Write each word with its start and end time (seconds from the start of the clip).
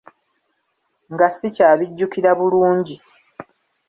Nga 1.13 1.27
sikyabijjukira 1.35 2.29
bulungi. 2.39 2.95